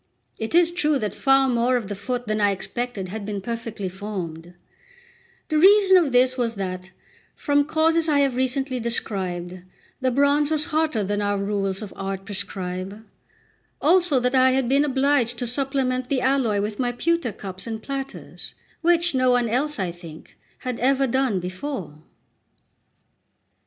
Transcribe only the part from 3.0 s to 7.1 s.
had been perfectly formed; the reason of this was that,